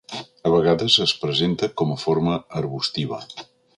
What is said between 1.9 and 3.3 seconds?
a forma arbustiva.